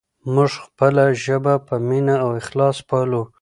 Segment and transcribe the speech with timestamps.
[0.33, 3.23] موږ خپله ژبه په مینه او اخلاص پالو.